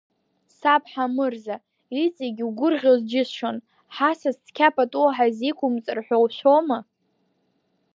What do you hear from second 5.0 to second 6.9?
ҳазиқумҵар ҳәа ушәама?